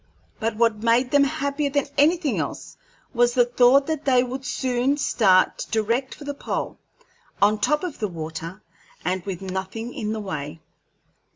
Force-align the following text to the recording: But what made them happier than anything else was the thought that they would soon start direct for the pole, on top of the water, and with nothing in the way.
But 0.39 0.55
what 0.55 0.81
made 0.81 1.11
them 1.11 1.23
happier 1.25 1.69
than 1.69 1.85
anything 1.95 2.39
else 2.39 2.75
was 3.13 3.35
the 3.35 3.45
thought 3.45 3.85
that 3.85 4.03
they 4.03 4.23
would 4.23 4.43
soon 4.43 4.97
start 4.97 5.67
direct 5.69 6.15
for 6.15 6.23
the 6.23 6.33
pole, 6.33 6.79
on 7.39 7.59
top 7.59 7.83
of 7.83 7.99
the 7.99 8.07
water, 8.07 8.63
and 9.05 9.23
with 9.27 9.43
nothing 9.43 9.93
in 9.93 10.11
the 10.11 10.19
way. 10.19 10.59